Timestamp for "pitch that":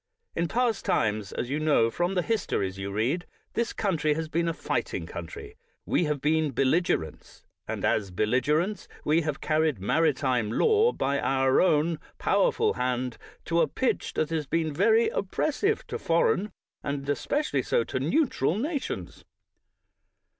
13.67-14.31